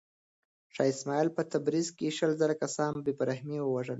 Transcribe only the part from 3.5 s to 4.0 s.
ووژل.